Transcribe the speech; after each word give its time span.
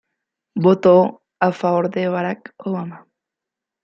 Votó 0.55 1.21
a 1.39 1.51
favor 1.51 1.91
de 1.91 2.09
Barack 2.09 2.55
Obama. 2.57 3.05